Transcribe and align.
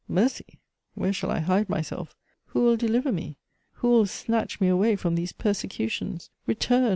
Mercy! 0.07 0.57
where 0.95 1.13
shall 1.13 1.29
I 1.29 1.41
hide 1.41 1.69
myself? 1.69 2.15
who 2.45 2.63
will 2.63 2.75
deliver 2.75 3.11
me? 3.11 3.37
who 3.73 3.89
will 3.89 4.07
snatch 4.07 4.59
me 4.59 4.67
away 4.67 4.95
from 4.95 5.13
these 5.13 5.31
persecutions? 5.31 6.31
Return 6.47 6.89